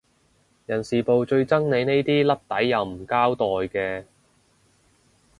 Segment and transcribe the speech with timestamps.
[0.65, 4.03] 人事部最憎你呢啲甩底又唔交代嘅